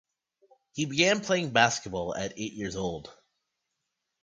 He 0.73 0.85
began 0.85 1.21
playing 1.21 1.51
basketball 1.51 2.15
at 2.15 2.33
eight 2.35 2.53
years 2.53 2.75
old. 2.75 3.15